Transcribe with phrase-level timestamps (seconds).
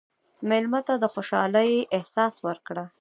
[0.49, 2.85] مېلمه ته د خوشحالۍ احساس ورکړه.